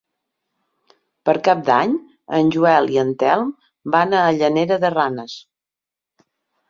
Per 1.29 1.35
Cap 1.47 1.59
d'Any 1.67 1.93
en 2.37 2.49
Joel 2.55 2.89
i 2.95 2.99
en 3.03 3.11
Telm 3.25 3.53
van 3.97 4.17
a 4.21 4.25
Llanera 4.39 4.83
de 4.87 4.95
Ranes. 4.99 5.41